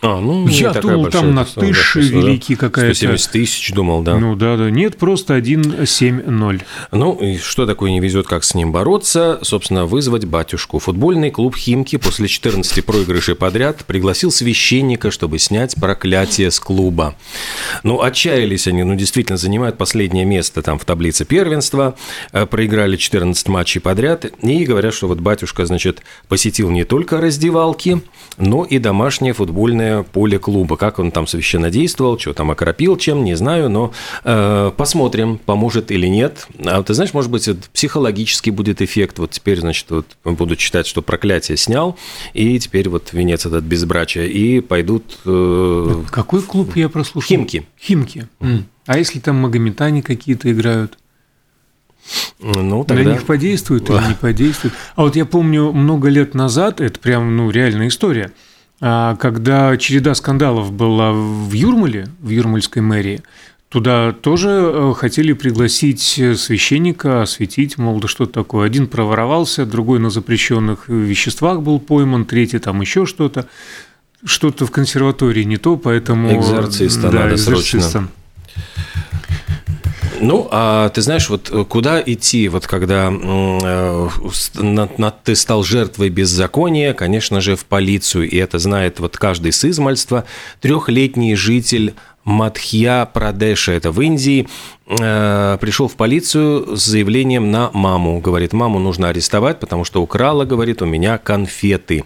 А, 0.00 0.20
ну, 0.20 0.46
Я 0.46 0.72
думал, 0.74 1.06
там 1.10 1.34
на 1.34 1.44
сумма, 1.44 1.66
тыш 1.66 1.76
да, 1.76 2.00
просто, 2.00 2.12
да. 2.12 2.18
великий 2.18 2.54
какая-то. 2.54 2.94
170 2.94 3.32
тысяч, 3.32 3.72
думал, 3.72 4.02
да. 4.02 4.16
Ну 4.16 4.36
да, 4.36 4.56
да. 4.56 4.70
Нет, 4.70 4.96
просто 4.96 5.36
1,70. 5.36 6.62
Ну, 6.92 7.14
и 7.14 7.36
что 7.38 7.66
такое 7.66 7.90
не 7.90 7.98
везет, 7.98 8.28
как 8.28 8.44
с 8.44 8.54
ним 8.54 8.70
бороться? 8.70 9.40
Собственно, 9.42 9.86
вызвать 9.86 10.24
батюшку. 10.24 10.78
Футбольный 10.78 11.32
клуб 11.32 11.56
«Химки» 11.56 11.96
после 11.96 12.28
14 12.28 12.86
проигрышей 12.86 13.34
подряд 13.34 13.84
пригласил 13.86 14.30
священника, 14.30 15.10
чтобы 15.10 15.40
снять 15.40 15.74
проклятие 15.74 16.52
с 16.52 16.60
клуба. 16.60 17.16
Ну, 17.82 18.00
отчаялись 18.00 18.68
они, 18.68 18.84
ну, 18.84 18.94
действительно, 18.94 19.36
занимают 19.36 19.78
последнее 19.78 20.24
место 20.24 20.62
там 20.62 20.78
в 20.78 20.84
таблице 20.84 21.24
первенства, 21.24 21.96
э, 22.32 22.46
проиграли 22.46 22.96
14 22.96 23.48
матчей 23.48 23.80
подряд, 23.80 24.26
и 24.42 24.64
говорят, 24.64 24.94
что 24.94 25.08
вот 25.08 25.18
батюшка, 25.18 25.66
значит, 25.66 26.02
посетил 26.28 26.70
не 26.70 26.84
только 26.84 27.20
раздевалки, 27.20 28.00
но 28.36 28.64
и 28.64 28.78
домашнее 28.78 29.32
футбольное 29.32 29.87
футбольное 29.88 30.02
поле 30.02 30.38
клуба. 30.38 30.76
Как 30.76 30.98
он 30.98 31.10
там 31.10 31.26
священно 31.26 31.70
действовал, 31.70 32.18
что 32.18 32.32
там 32.32 32.50
окропил 32.50 32.96
чем, 32.96 33.24
не 33.24 33.34
знаю, 33.34 33.68
но 33.68 33.92
э, 34.24 34.72
посмотрим, 34.76 35.38
поможет 35.38 35.90
или 35.90 36.06
нет. 36.06 36.46
А 36.64 36.82
ты 36.82 36.94
знаешь, 36.94 37.14
может 37.14 37.30
быть, 37.30 37.48
психологический 37.72 38.50
будет 38.50 38.82
эффект. 38.82 39.18
Вот 39.18 39.30
теперь, 39.30 39.60
значит, 39.60 39.86
вот 39.90 40.06
буду 40.24 40.56
читать, 40.56 40.86
что 40.86 41.02
проклятие 41.02 41.56
снял, 41.56 41.96
и 42.34 42.58
теперь 42.58 42.88
вот 42.88 43.12
венец 43.12 43.46
этот 43.46 43.64
безбрачия, 43.64 44.24
и 44.24 44.60
пойдут... 44.60 45.18
Э, 45.24 46.02
Какой 46.10 46.42
клуб 46.42 46.76
я 46.76 46.88
прослушал? 46.88 47.28
Химки. 47.28 47.66
Химки. 47.80 48.28
А 48.86 48.98
если 48.98 49.18
там 49.20 49.36
магометане 49.36 50.02
какие-то 50.02 50.50
играют? 50.50 50.98
Ну, 52.40 52.84
тогда... 52.84 53.04
На 53.04 53.12
них 53.12 53.24
подействует 53.24 53.88
или 53.90 54.08
не 54.08 54.14
подействует. 54.20 54.74
А 54.96 55.02
вот 55.02 55.16
я 55.16 55.26
помню, 55.26 55.72
много 55.72 56.08
лет 56.08 56.34
назад, 56.34 56.80
это 56.80 56.98
прям, 56.98 57.36
ну, 57.36 57.50
реальная 57.50 57.88
история, 57.88 58.32
когда 58.80 59.76
череда 59.76 60.14
скандалов 60.14 60.72
была 60.72 61.12
в 61.12 61.52
Юрмале, 61.52 62.08
в 62.20 62.28
Юрмальской 62.28 62.80
мэрии, 62.80 63.22
Туда 63.68 64.12
тоже 64.12 64.48
э, 64.48 64.94
хотели 64.96 65.34
пригласить 65.34 66.00
священника, 66.00 67.20
осветить, 67.20 67.76
мол, 67.76 68.00
да 68.00 68.08
что 68.08 68.24
такое. 68.24 68.66
Один 68.66 68.86
проворовался, 68.86 69.66
другой 69.66 69.98
на 69.98 70.08
запрещенных 70.08 70.88
веществах 70.88 71.60
был 71.60 71.78
пойман, 71.78 72.24
третий 72.24 72.60
там 72.60 72.80
еще 72.80 73.04
что-то. 73.04 73.46
Что-то 74.24 74.64
в 74.64 74.70
консерватории 74.70 75.44
не 75.44 75.58
то, 75.58 75.76
поэтому... 75.76 76.34
Экзорциста 76.34 77.10
да, 77.10 77.20
надо 77.20 77.34
экзорциста. 77.34 77.90
срочно. 77.90 78.08
Ну, 80.20 80.48
а 80.50 80.88
ты 80.88 81.00
знаешь, 81.00 81.28
вот 81.28 81.50
куда 81.68 82.02
идти, 82.04 82.48
вот 82.48 82.66
когда 82.66 83.12
э, 83.12 84.08
ты 85.24 85.36
стал 85.36 85.62
жертвой 85.62 86.08
беззакония, 86.08 86.92
конечно 86.92 87.40
же, 87.40 87.56
в 87.56 87.64
полицию, 87.64 88.28
и 88.28 88.36
это 88.36 88.58
знает 88.58 89.00
вот 89.00 89.16
каждый 89.16 89.52
с 89.52 89.64
измальства, 89.64 90.24
трехлетний 90.60 91.34
житель 91.34 91.94
Мадхья 92.24 93.08
Прадеша, 93.12 93.72
это 93.72 93.90
в 93.90 94.00
Индии, 94.02 94.48
э, 94.86 95.58
пришел 95.60 95.88
в 95.88 95.94
полицию 95.94 96.76
с 96.76 96.84
заявлением 96.84 97.50
на 97.50 97.70
маму. 97.72 98.20
Говорит, 98.20 98.52
маму 98.52 98.78
нужно 98.78 99.08
арестовать, 99.08 99.60
потому 99.60 99.84
что 99.84 100.02
украла, 100.02 100.44
говорит, 100.44 100.82
у 100.82 100.86
меня 100.86 101.18
конфеты. 101.18 102.04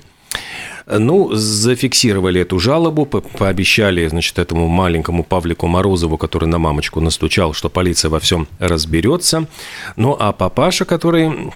Ну, 0.87 1.31
зафиксировали 1.33 2.41
эту 2.41 2.59
жалобу, 2.59 3.07
пообещали, 3.07 4.07
значит, 4.09 4.39
этому 4.39 4.67
маленькому 4.69 5.25
Павлику 5.25 5.67
Морозову, 5.67 6.17
который 6.17 6.49
на 6.49 6.59
мамочку 6.59 7.01
настучал, 7.01 7.53
что 7.53 7.69
полиция 7.69 8.11
во 8.11 8.21
всем 8.21 8.49
разберется. 8.59 9.47
Ну, 9.97 10.17
а 10.19 10.33
папаша, 10.33 10.85
который 10.85 11.53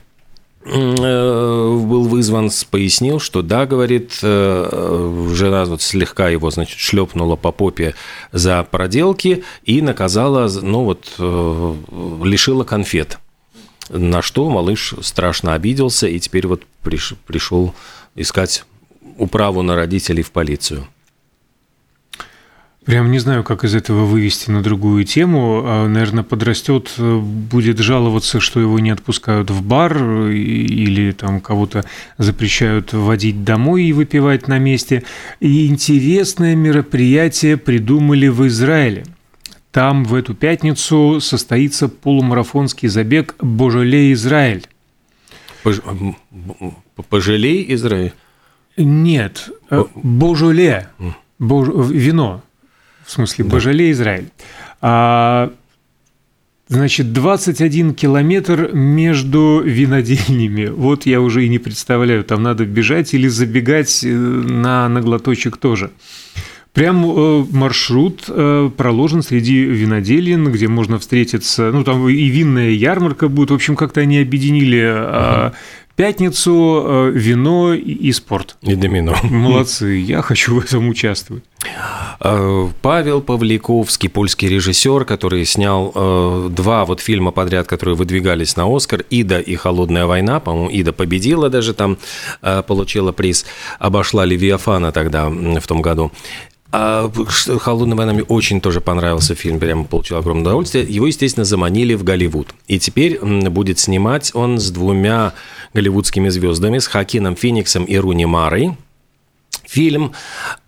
э, 0.64 1.78
был 1.84 2.04
вызван, 2.04 2.50
пояснил, 2.70 3.18
что 3.18 3.42
да, 3.42 3.66
говорит, 3.66 4.18
э, 4.22 5.30
жена 5.34 5.64
вот 5.64 5.82
слегка 5.82 6.28
его, 6.28 6.50
значит, 6.50 6.78
шлепнула 6.78 7.36
по 7.36 7.50
попе 7.50 7.94
за 8.32 8.62
проделки 8.62 9.44
и 9.64 9.82
наказала, 9.82 10.48
ну 10.62 10.84
вот, 10.84 11.12
э, 11.18 11.74
лишила 12.24 12.62
конфет. 12.62 13.18
На 13.88 14.22
что 14.22 14.48
малыш 14.50 14.94
страшно 15.00 15.54
обиделся 15.54 16.08
и 16.08 16.18
теперь 16.18 16.46
вот 16.46 16.62
пришел 16.82 17.72
искать 18.16 18.64
управу 19.18 19.62
на 19.62 19.76
родителей 19.76 20.22
в 20.22 20.30
полицию? 20.30 20.86
Прям 22.86 23.10
не 23.10 23.18
знаю, 23.18 23.42
как 23.42 23.64
из 23.64 23.74
этого 23.74 24.04
вывести 24.04 24.48
на 24.48 24.62
другую 24.62 25.04
тему. 25.04 25.62
А, 25.64 25.88
Наверное, 25.88 26.22
подрастет, 26.22 26.92
э, 26.98 27.18
будет 27.18 27.78
жаловаться, 27.78 28.38
что 28.38 28.60
его 28.60 28.78
не 28.78 28.90
отпускают 28.90 29.50
в 29.50 29.60
бар 29.60 29.98
или 30.28 31.10
там 31.10 31.40
кого-то 31.40 31.84
запрещают 32.16 32.92
водить 32.92 33.42
домой 33.42 33.82
и 33.86 33.92
выпивать 33.92 34.46
на 34.46 34.60
месте. 34.60 35.02
И 35.40 35.66
интересное 35.66 36.54
мероприятие 36.54 37.56
придумали 37.56 38.28
в 38.28 38.46
Израиле. 38.46 39.04
Там 39.72 40.04
в 40.04 40.14
эту 40.14 40.34
пятницу 40.34 41.18
состоится 41.20 41.88
полумарафонский 41.88 42.88
забег 42.88 43.34
«Божолей 43.40 44.12
Израиль». 44.12 44.64
Пожалей 47.10 47.66
Израиль? 47.74 48.12
Нет, 48.76 49.48
э, 49.70 49.84
Божоле, 49.94 50.88
Бож... 51.38 51.68
вино, 51.90 52.42
в 53.04 53.10
смысле 53.10 53.44
да. 53.44 53.50
Божоле 53.50 53.90
Израиль. 53.90 54.28
А, 54.82 55.50
значит, 56.68 57.12
21 57.12 57.94
километр 57.94 58.70
между 58.74 59.62
винодельнями. 59.64 60.66
Вот 60.66 61.06
я 61.06 61.22
уже 61.22 61.46
и 61.46 61.48
не 61.48 61.58
представляю, 61.58 62.22
там 62.22 62.42
надо 62.42 62.66
бежать 62.66 63.14
или 63.14 63.28
забегать 63.28 64.04
э, 64.04 64.08
на, 64.08 64.88
на 64.88 65.00
глоточек 65.00 65.56
тоже. 65.56 65.90
Прям 66.74 67.06
э, 67.06 67.46
маршрут 67.52 68.26
проложен 68.26 69.22
среди 69.22 69.62
виноделин, 69.64 70.52
где 70.52 70.68
можно 70.68 70.98
встретиться, 70.98 71.70
ну 71.72 71.82
там 71.82 72.06
и 72.06 72.26
винная 72.28 72.70
ярмарка 72.70 73.28
будет. 73.28 73.52
В 73.52 73.54
общем, 73.54 73.74
как-то 73.74 74.02
они 74.02 74.18
объединили 74.18 74.80
uh-huh 74.80 75.54
пятницу 75.96 76.84
э, 76.86 77.10
вино 77.14 77.74
и 77.74 78.12
спорт. 78.12 78.56
И 78.62 78.74
домино. 78.74 79.14
Молодцы, 79.24 79.96
я 79.96 80.22
хочу 80.22 80.54
в 80.54 80.64
этом 80.64 80.88
участвовать. 80.88 81.42
Э, 82.20 82.68
Павел 82.82 83.22
Павликовский, 83.22 84.08
польский 84.08 84.48
режиссер, 84.48 85.04
который 85.04 85.44
снял 85.44 85.92
э, 85.94 86.48
два 86.50 86.84
вот 86.84 87.00
фильма 87.00 87.30
подряд, 87.30 87.66
которые 87.66 87.96
выдвигались 87.96 88.56
на 88.56 88.64
Оскар, 88.74 89.04
«Ида» 89.08 89.40
и 89.40 89.56
«Холодная 89.56 90.06
война». 90.06 90.38
По-моему, 90.38 90.68
«Ида» 90.68 90.92
победила 90.92 91.48
даже 91.48 91.74
там, 91.74 91.98
получила 92.66 93.12
приз, 93.12 93.46
обошла 93.78 94.24
Левиафана 94.24 94.92
тогда 94.92 95.28
в 95.28 95.66
том 95.66 95.82
году. 95.82 96.12
А 96.78 97.10
«Холодная 97.58 97.96
война» 97.96 98.12
мне 98.12 98.22
очень 98.22 98.60
тоже 98.60 98.82
понравился 98.82 99.34
фильм, 99.34 99.58
прямо 99.58 99.84
получил 99.84 100.18
огромное 100.18 100.42
удовольствие. 100.42 100.84
Его, 100.84 101.06
естественно, 101.06 101.46
заманили 101.46 101.94
в 101.94 102.04
Голливуд. 102.04 102.48
И 102.68 102.78
теперь 102.78 103.18
будет 103.18 103.78
снимать 103.78 104.32
он 104.34 104.60
с 104.60 104.70
двумя 104.70 105.32
голливудскими 105.72 106.28
звездами, 106.28 106.76
с 106.76 106.86
Хакином 106.86 107.34
Фениксом 107.34 107.86
и 107.86 107.96
Руни 107.96 108.26
Марой. 108.26 108.76
Фильм, 109.64 110.12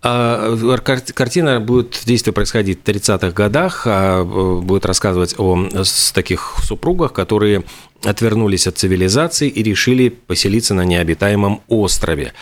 картина 0.01 1.61
будет, 1.61 2.01
действие 2.05 2.33
происходить 2.33 2.81
в 2.81 2.89
30-х 2.89 3.31
годах, 3.31 3.83
а, 3.87 4.25
будет 4.25 4.87
рассказывать 4.87 5.35
о 5.39 5.69
таких 6.15 6.57
супругах, 6.63 7.13
которые 7.13 7.65
отвернулись 8.05 8.67
от 8.67 8.79
цивилизации 8.79 9.49
и 9.49 9.63
решили 9.63 10.09
поселиться 10.09 10.73
на 10.73 10.85
необитаемом 10.85 11.63
острове. 11.67 12.33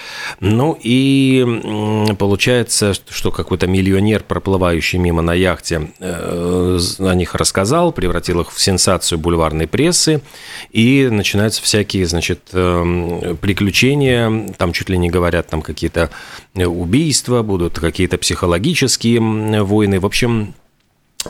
Ну 0.40 0.78
и 0.82 2.14
получается, 2.18 2.92
что 2.92 3.30
какой-то 3.30 3.66
миллионер, 3.66 4.22
проплывающий 4.22 4.98
мимо 4.98 5.22
на 5.22 5.32
яхте, 5.32 5.92
э, 5.98 6.78
о 6.98 7.14
них 7.14 7.34
рассказал, 7.34 7.92
превратил 7.92 8.42
их 8.42 8.52
в 8.52 8.60
сенсацию 8.60 9.18
бульварной 9.18 9.66
прессы, 9.66 10.20
и 10.72 11.08
начинаются 11.10 11.62
всякие, 11.62 12.04
значит, 12.06 12.50
э, 12.52 13.34
приключения, 13.40 14.48
там 14.58 14.72
чуть 14.72 14.90
ли 14.90 14.98
не 14.98 15.08
говорят, 15.08 15.48
там 15.48 15.62
какие-то 15.62 16.10
убийства, 16.54 17.42
будут 17.46 17.78
какие-то 17.78 18.18
психологические 18.18 19.20
войны, 19.62 20.00
в 20.00 20.06
общем, 20.06 20.54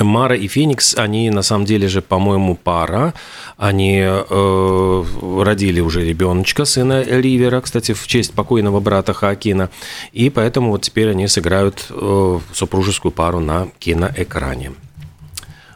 Мара 0.00 0.34
и 0.34 0.46
Феникс, 0.46 0.94
они 0.96 1.30
на 1.30 1.42
самом 1.42 1.64
деле 1.64 1.88
же, 1.88 2.02
по-моему, 2.02 2.54
пара. 2.56 3.14
Они 3.56 4.00
э, 4.02 5.04
родили 5.42 5.80
уже 5.80 6.04
ребеночка, 6.04 6.64
сына 6.64 7.02
Ривера, 7.02 7.60
кстати, 7.60 7.92
в 7.92 8.06
честь 8.06 8.32
покойного 8.32 8.80
брата 8.80 9.14
Хакина. 9.14 9.70
И 10.12 10.30
поэтому 10.30 10.70
вот 10.70 10.82
теперь 10.82 11.10
они 11.10 11.28
сыграют 11.28 11.86
э, 11.90 12.40
супружескую 12.52 13.12
пару 13.12 13.40
на 13.40 13.68
киноэкране. 13.78 14.72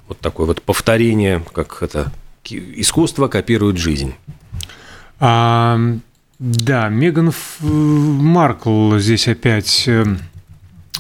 Вот 0.08 0.18
такое 0.18 0.46
вот 0.46 0.62
повторение, 0.62 1.42
как 1.52 1.82
это 1.82 2.12
искусство 2.44 3.28
копирует 3.28 3.76
жизнь. 3.78 4.14
А, 5.18 5.78
да, 6.38 6.88
Меган 6.88 7.32
Маркл 7.60 8.96
здесь 8.96 9.28
опять 9.28 9.84
э, 9.86 10.04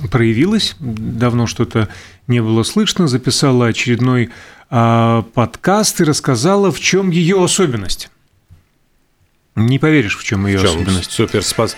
проявилась. 0.08 0.76
Давно 0.78 1.46
что-то 1.46 1.88
не 2.26 2.40
было 2.40 2.62
слышно, 2.62 3.08
записала 3.08 3.66
очередной 3.66 4.30
э, 4.70 5.22
подкаст 5.34 6.00
и 6.00 6.04
рассказала, 6.04 6.70
в 6.70 6.80
чем 6.80 7.10
ее 7.10 7.42
особенность. 7.42 8.10
Не 9.56 9.78
поверишь, 9.78 10.16
в 10.16 10.24
чем 10.24 10.46
ее 10.46 10.58
в 10.58 10.62
чем? 10.62 10.70
особенность. 10.70 11.10
Супер 11.10 11.42
спас. 11.42 11.76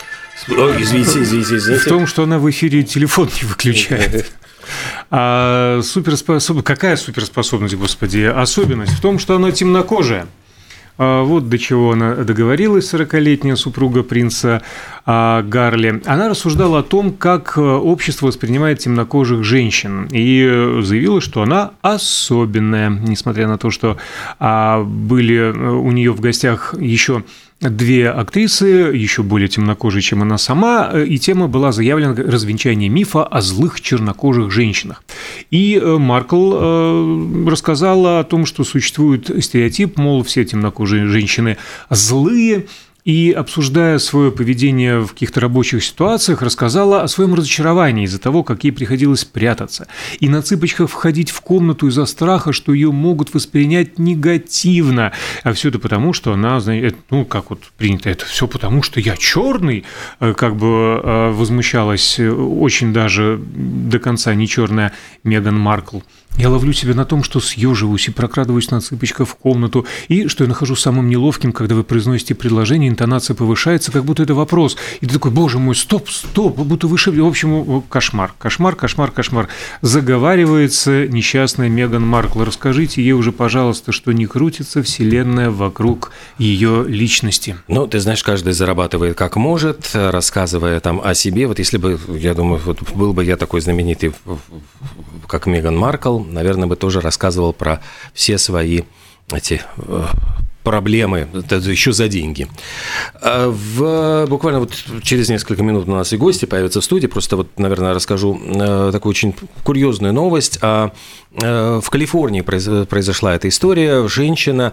О, 0.49 0.75
извините, 0.79 1.23
извините, 1.23 1.57
извините. 1.57 1.85
В 1.85 1.89
том, 1.89 2.07
что 2.07 2.25
она 2.25 2.39
в 2.39 2.49
эфире 2.51 2.83
телефон 2.83 3.29
не 3.41 3.49
выключает. 3.49 4.33
А 5.11 5.81
суперспособ... 5.83 6.63
Какая 6.63 6.97
суперспособность, 6.97 7.75
господи? 7.75 8.21
Особенность 8.21 8.93
в 8.93 9.01
том, 9.01 9.19
что 9.19 9.37
она 9.37 9.51
темнокожая. 9.51 10.27
А, 10.99 11.23
вот 11.23 11.49
до 11.49 11.59
чего 11.59 11.93
она 11.93 12.17
договорилась, 12.17 12.93
40-летняя 12.93 13.57
супруга 13.57 14.03
принца 14.03 14.63
а, 15.07 15.43
Гарли. 15.43 16.03
Она 16.07 16.29
рассуждала 16.29 16.81
о 16.81 16.83
том, 16.83 17.13
как 17.13 17.55
э, 17.57 17.61
общество 17.61 18.27
воспринимает 18.27 18.81
темнокожих 18.81 19.43
женщин, 19.43 20.09
и 20.13 20.81
заявила, 20.83 21.21
что 21.21 21.43
она 21.43 21.73
особенная, 21.81 22.91
несмотря 22.91 23.49
на 23.49 23.59
то, 23.59 23.71
что 23.71 23.97
а, 24.39 24.83
были 24.83 25.37
э, 25.37 25.53
у 25.53 25.91
нее 25.91 26.13
в 26.13 26.21
гостях 26.21 26.75
еще 26.79 27.25
две 27.71 28.11
актрисы, 28.11 28.67
еще 28.67 29.23
более 29.23 29.49
темнокожие, 29.49 30.03
чем 30.03 30.23
она 30.23 30.39
сама, 30.39 30.91
и 30.93 31.19
тема 31.19 31.49
была 31.49 31.73
заявлена 31.73 32.15
развенчание 32.15 32.89
мифа 32.89 33.25
о 33.25 33.41
злых 33.41 33.81
чернокожих 33.81 34.51
женщинах. 34.51 35.03
И 35.51 35.81
э, 35.81 35.99
Маркл 35.99 36.53
э, 36.55 37.49
рассказала 37.49 38.21
о 38.21 38.25
том, 38.25 38.47
что 38.47 38.65
существует 38.65 39.31
стереотип, 39.45 39.99
мол, 39.99 40.23
все 40.23 40.45
темнокожие 40.45 41.07
женщины 41.07 41.57
злые, 41.91 42.67
и, 43.05 43.33
обсуждая 43.33 43.99
свое 43.99 44.31
поведение 44.31 45.01
в 45.01 45.09
каких-то 45.09 45.41
рабочих 45.41 45.83
ситуациях, 45.83 46.43
рассказала 46.43 47.03
о 47.03 47.09
своем 47.09 47.35
разочаровании 47.35 48.05
из-за 48.05 48.21
того, 48.21 48.45
как 48.45 48.65
ей 48.65 48.71
приходилось 48.71 49.25
прятаться, 49.25 49.89
и 50.21 50.29
на 50.29 50.43
цыпочках 50.43 50.89
входить 50.89 51.31
в 51.31 51.41
комнату 51.41 51.89
из-за 51.89 52.07
страха, 52.07 52.53
что 52.53 52.73
ее 52.73 52.93
могут 52.93 53.35
воспринять 53.35 53.99
негативно. 53.99 55.13
А 55.43 55.53
все 55.53 55.71
это 55.71 55.79
потому, 55.79 56.13
что 56.13 56.33
она, 56.33 56.61
ну, 57.11 57.25
как 57.25 57.51
вот 57.51 57.61
принято, 57.77 58.09
это 58.09 58.25
все 58.25 58.47
потому, 58.47 58.83
что 58.83 59.01
я 59.01 59.17
черный, 59.17 59.85
э, 60.21 60.35
как 60.35 60.57
бы 60.57 61.01
э, 61.03 61.31
возмущалась 61.33 62.19
э, 62.19 62.31
очень 62.31 62.93
даже 62.93 63.41
до 63.43 63.99
конца 63.99 64.35
не 64.35 64.47
черная 64.47 64.93
Меган 65.25 65.59
Маркл. 65.59 66.01
Я 66.39 66.49
ловлю 66.49 66.73
себя 66.73 66.95
на 66.95 67.05
том, 67.05 67.23
что 67.23 67.41
съеживаюсь 67.41 68.09
и 68.09 68.11
прокрадываюсь 68.11 68.71
на 68.71 68.81
цыпочках 68.81 69.29
в 69.29 69.35
комнату, 69.35 69.87
и 70.09 70.29
что 70.29 70.45
я 70.45 70.49
нахожу 70.49 70.75
самым 70.75 71.09
неловким, 71.09 71.53
когда 71.53 71.75
вы 71.75 71.85
произносите 71.85 72.35
предложение, 72.35 72.89
интонация 72.89 73.35
повышается, 73.35 73.93
как 73.93 74.05
будто 74.05 74.23
это 74.23 74.35
вопрос. 74.35 74.77
И 75.01 75.07
ты 75.07 75.15
такой, 75.15 75.31
боже 75.31 75.59
мой, 75.59 75.77
стоп, 75.77 76.09
стоп, 76.09 76.59
будто 76.59 76.87
выше... 76.87 77.11
В 77.13 77.27
общем, 77.27 77.83
кошмар, 77.89 78.35
кошмар, 78.39 78.75
кошмар, 78.75 79.11
кошмар. 79.11 79.49
Заговаривается 79.83 81.07
несчастная 81.07 81.69
Меган 81.69 82.07
Маркл. 82.07 82.43
Расскажите 82.43 83.03
ей 83.03 83.13
уже, 83.13 83.31
пожалуйста, 83.31 83.93
что 83.93 84.13
не 84.13 84.27
крутится 84.27 84.83
вселенная 84.83 85.51
вокруг 85.51 86.13
ее 86.39 86.85
личности. 86.89 87.57
Ну, 87.69 87.87
ты 87.87 88.01
знаешь, 88.01 88.23
каждый 88.23 88.53
зарабатывает 88.53 89.17
как 89.17 89.37
может, 89.37 89.91
рассказывая 89.95 90.81
там 90.81 91.01
о 91.05 91.15
себе. 91.15 91.47
Вот 91.47 91.59
если 91.59 91.77
бы, 91.77 92.01
я 92.09 92.35
думаю, 92.35 92.61
вот 92.65 92.93
был 92.93 93.13
бы 93.13 93.25
я 93.25 93.37
такой 93.37 93.61
знаменитый, 93.61 94.13
как 95.29 95.47
Меган 95.47 95.77
Маркл, 95.77 96.22
наверное, 96.25 96.69
бы 96.69 96.77
тоже 96.77 97.01
рассказывал 97.01 97.53
про 97.53 97.81
все 98.15 98.39
свои 98.39 98.83
эти 99.31 99.63
э, 99.77 100.05
проблемы, 100.63 101.29
это 101.33 101.57
еще 101.57 101.93
за 101.93 102.09
деньги. 102.09 102.49
А 103.21 103.49
в, 103.49 104.27
буквально 104.29 104.61
вот 104.61 104.73
через 105.03 105.29
несколько 105.29 105.63
минут 105.63 105.89
у 105.89 105.93
нас 105.93 106.13
и 106.13 106.17
гости 106.17 106.45
появятся 106.45 106.81
в 106.81 106.85
студии. 106.85 107.07
Просто 107.07 107.37
вот, 107.37 107.59
наверное, 107.59 107.95
расскажу 107.95 108.41
э, 108.45 108.91
такую 108.93 109.11
очень 109.11 109.35
курьезную 109.65 110.13
новость. 110.13 110.59
А, 110.63 110.93
э, 111.33 111.81
в 111.83 111.91
Калифорнии 111.91 112.43
произошла 112.43 113.35
эта 113.35 113.49
история. 113.49 114.07
Женщина 114.09 114.73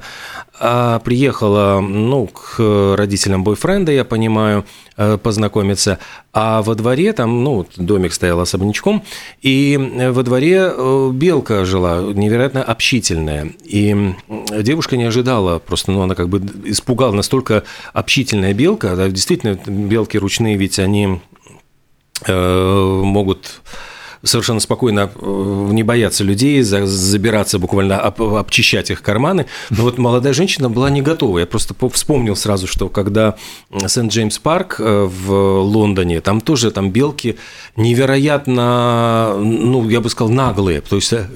а, 0.59 0.99
приехала 0.99 1.79
ну, 1.79 2.27
к 2.27 2.95
родителям 2.97 3.43
бойфренда, 3.43 3.91
я 3.91 4.03
понимаю, 4.03 4.65
э, 4.97 5.17
познакомиться. 5.17 5.99
А 6.33 6.61
во 6.61 6.75
дворе, 6.75 7.13
там, 7.13 7.43
ну, 7.43 7.65
домик 7.77 8.13
стоял 8.13 8.39
особнячком, 8.41 9.03
и 9.41 9.77
во 10.11 10.21
дворе 10.23 10.71
белка 11.13 11.65
жила, 11.65 12.01
невероятно 12.01 12.61
общительная. 12.61 13.53
И 13.63 14.13
девушка 14.51 14.97
не 14.97 15.05
ожидала 15.05 15.59
просто 15.59 15.91
ну, 15.91 16.01
она 16.01 16.15
как 16.15 16.29
бы 16.29 16.41
испугала 16.65 17.13
настолько 17.13 17.63
общительная 17.93 18.53
белка, 18.53 18.95
да, 18.95 19.07
действительно, 19.07 19.57
белки 19.65 20.17
ручные, 20.17 20.57
ведь 20.57 20.77
они 20.79 21.21
э, 22.27 23.01
могут 23.03 23.61
совершенно 24.23 24.59
спокойно 24.59 25.09
э, 25.15 25.69
не 25.71 25.83
бояться 25.83 26.23
людей, 26.23 26.61
забираться 26.61 27.59
буквально, 27.59 27.99
обчищать 27.99 28.91
их 28.91 29.01
карманы. 29.01 29.45
Но 29.69 29.83
вот 29.83 29.97
молодая 29.97 30.33
женщина 30.33 30.69
была 30.69 30.89
не 30.89 31.01
готова. 31.01 31.39
Я 31.39 31.45
просто 31.45 31.73
вспомнил 31.91 32.35
сразу, 32.35 32.67
что 32.67 32.89
когда 32.89 33.35
Сент-Джеймс-парк 33.85 34.75
э, 34.79 35.03
в 35.05 35.59
Лондоне, 35.61 36.21
там 36.21 36.41
тоже 36.41 36.71
там 36.71 36.91
белки 36.91 37.37
невероятно, 37.75 39.35
ну, 39.37 39.87
я 39.89 40.01
бы 40.01 40.09
сказал, 40.09 40.31
наглые. 40.33 40.81
То 40.81 40.97
есть 40.97 41.13
э, 41.13 41.27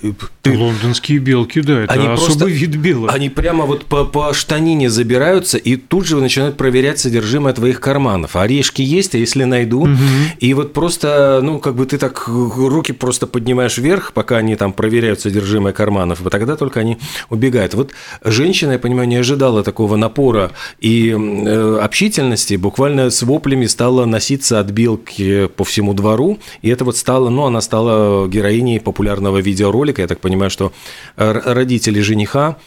ты... 0.42 0.58
Лондонские 0.58 1.20
белки, 1.20 1.62
да, 1.62 1.82
это 1.82 1.94
они 1.94 2.08
особый 2.08 2.28
просто, 2.28 2.46
вид 2.46 2.76
белок. 2.76 3.14
Они 3.14 3.30
прямо 3.30 3.66
вот 3.66 3.86
по, 3.86 4.06
по 4.06 4.34
штанине 4.34 4.90
забираются 4.90 5.58
и 5.58 5.78
тут 5.78 6.06
же 6.06 6.18
начинают 6.18 6.58
проверять 6.58 7.00
содержимое 7.00 7.54
твоих 7.54 7.80
карманов. 7.80 8.36
Орешки 8.36 8.82
есть, 8.82 9.16
а 9.16 9.18
если 9.18 9.44
найду? 9.46 9.84
Угу. 9.84 9.92
И 10.40 10.54
вот 10.54 10.74
просто, 10.74 11.40
ну, 11.42 11.60
как 11.60 11.76
бы 11.76 11.86
ты 11.86 11.98
так 11.98 12.28
руки 12.74 12.92
просто 12.92 13.28
поднимаешь 13.28 13.78
вверх, 13.78 14.14
пока 14.14 14.38
они 14.38 14.56
там 14.56 14.74
проверяют 14.74 15.22
содержимое 15.22 15.74
карманов, 15.74 16.26
и 16.26 16.30
тогда 16.30 16.56
только 16.56 16.80
они 16.80 16.98
убегают. 17.30 17.74
Вот 17.74 17.92
женщина, 18.24 18.74
я 18.74 18.80
понимаю, 18.80 19.08
не 19.08 19.16
ожидала 19.16 19.64
такого 19.64 19.96
напора 19.96 20.52
и 20.80 21.12
э, 21.12 21.80
общительности, 21.82 22.56
буквально 22.56 23.10
с 23.10 23.22
воплями 23.24 23.68
стала 23.68 24.06
носиться 24.06 24.60
от 24.60 24.72
белки 24.72 25.48
по 25.56 25.64
всему 25.64 25.94
двору, 25.94 26.40
и 26.62 26.70
это 26.70 26.84
вот 26.84 26.98
стало, 26.98 27.30
ну, 27.30 27.46
она 27.46 27.62
стала 27.62 28.28
героиней 28.28 28.80
популярного 28.80 29.38
видеоролика, 29.38 30.02
я 30.02 30.08
так 30.08 30.20
понимаю, 30.20 30.50
что 30.50 30.74
родители 31.16 32.02
жениха 32.02 32.58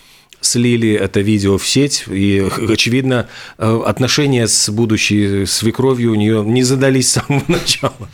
слили 0.41 0.93
это 0.93 1.21
видео 1.21 1.59
в 1.59 1.67
сеть, 1.67 2.05
и, 2.09 2.47
очевидно, 2.69 3.29
э, 3.59 3.83
отношения 3.85 4.47
с 4.47 4.69
будущей 4.71 5.47
свекровью 5.47 6.13
у 6.13 6.15
нее 6.15 6.45
не 6.45 6.63
задались 6.63 7.11
с 7.11 7.13
самого 7.13 7.45
начала. 7.49 8.09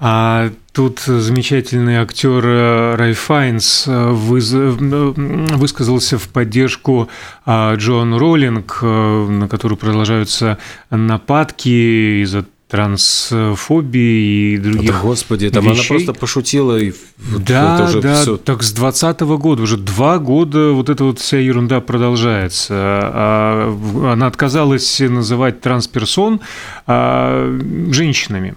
А 0.00 0.50
тут 0.72 1.00
замечательный 1.00 1.96
актер 1.96 2.46
э, 2.46 2.94
Рай 2.94 3.14
Файнс 3.14 3.88
э, 3.88 4.10
выз... 4.10 4.52
Э, 4.54 4.70
высказался 4.70 6.18
в 6.18 6.28
поддержку 6.28 7.08
а, 7.44 7.74
Джон 7.74 8.14
Роллинг, 8.14 8.78
на 8.82 9.48
которую 9.48 9.76
продолжаются 9.76 10.58
нападки 10.90 12.22
из-за 12.22 12.46
трансфобии 12.68 14.54
и 14.54 14.58
других 14.58 14.92
да, 14.92 15.00
Господи, 15.00 15.48
там 15.48 15.64
вещей. 15.64 15.78
она 15.78 15.88
просто 15.88 16.12
пошутила. 16.12 16.76
И 16.76 16.92
да, 17.18 17.86
уже 17.88 18.02
да, 18.02 18.20
все... 18.20 18.36
так 18.36 18.62
с 18.62 18.72
2020 18.72 19.20
года, 19.20 19.62
уже 19.62 19.78
два 19.78 20.18
года 20.18 20.72
вот 20.72 20.90
эта 20.90 21.04
вот 21.04 21.18
вся 21.18 21.38
ерунда 21.38 21.80
продолжается. 21.80 22.74
А 22.74 24.12
она 24.12 24.26
отказалась 24.26 25.00
называть 25.00 25.62
трансперсон 25.62 26.40
а, 26.86 27.58
женщинами. 27.90 28.54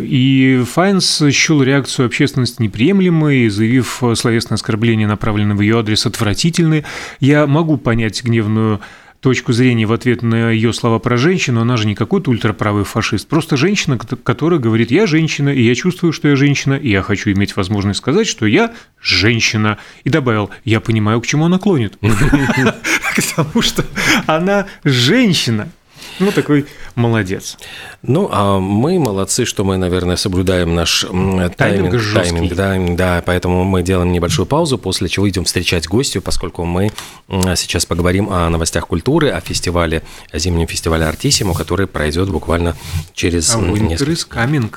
И 0.00 0.64
Файнс 0.72 1.24
счел 1.30 1.62
реакцию 1.62 2.06
общественности 2.06 2.62
неприемлемой, 2.62 3.50
заявив 3.50 4.02
словесное 4.14 4.56
оскорбление, 4.56 5.06
направленное 5.06 5.56
в 5.56 5.60
ее 5.60 5.78
адрес, 5.78 6.06
отвратительной. 6.06 6.84
Я 7.20 7.46
могу 7.46 7.76
понять 7.76 8.24
гневную 8.24 8.80
точку 9.24 9.54
зрения 9.54 9.86
в 9.86 9.92
ответ 9.94 10.20
на 10.20 10.50
ее 10.50 10.74
слова 10.74 10.98
про 10.98 11.16
женщину, 11.16 11.62
она 11.62 11.78
же 11.78 11.86
не 11.86 11.94
какой-то 11.94 12.30
ультраправый 12.30 12.84
фашист, 12.84 13.26
просто 13.26 13.56
женщина, 13.56 13.96
которая 13.96 14.60
говорит, 14.60 14.90
я 14.90 15.06
женщина, 15.06 15.48
и 15.48 15.62
я 15.62 15.74
чувствую, 15.74 16.12
что 16.12 16.28
я 16.28 16.36
женщина, 16.36 16.74
и 16.74 16.90
я 16.90 17.00
хочу 17.00 17.32
иметь 17.32 17.56
возможность 17.56 18.00
сказать, 18.00 18.26
что 18.26 18.44
я 18.44 18.74
женщина. 19.00 19.78
И 20.04 20.10
добавил, 20.10 20.50
я 20.66 20.78
понимаю, 20.80 21.22
к 21.22 21.26
чему 21.26 21.46
она 21.46 21.58
клонит. 21.58 21.96
К 22.02 23.34
тому, 23.34 23.62
что 23.62 23.82
она 24.26 24.66
женщина. 24.84 25.70
Ну, 26.20 26.30
такой 26.32 26.66
молодец. 26.94 27.58
Ну, 28.02 28.28
а 28.30 28.58
мы 28.58 28.98
молодцы, 28.98 29.44
что 29.44 29.64
мы, 29.64 29.76
наверное, 29.76 30.16
соблюдаем 30.16 30.74
наш 30.74 31.00
тайминг. 31.00 31.56
Тайминг, 31.56 32.14
тайминг 32.14 32.54
да, 32.54 32.76
да, 32.96 33.22
поэтому 33.24 33.64
мы 33.64 33.82
делаем 33.82 34.12
небольшую 34.12 34.46
паузу, 34.46 34.78
после 34.78 35.08
чего 35.08 35.28
идем 35.28 35.44
встречать 35.44 35.88
гостю, 35.88 36.22
поскольку 36.22 36.64
мы 36.64 36.92
сейчас 37.28 37.86
поговорим 37.86 38.30
о 38.30 38.48
новостях 38.48 38.86
культуры, 38.86 39.30
о 39.30 39.40
фестивале, 39.40 40.02
о 40.30 40.38
зимнем 40.38 40.66
фестивале 40.66 41.06
Артисимо, 41.06 41.54
который 41.54 41.86
пройдет 41.86 42.28
буквально 42.28 42.76
через... 43.12 43.54
А 43.54 43.60
несколько... 43.60 44.38
coming. 44.38 44.70